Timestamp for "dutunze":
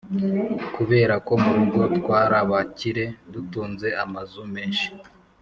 3.33-3.87